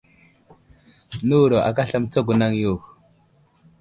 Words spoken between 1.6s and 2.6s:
aka aslam mətsago anaŋ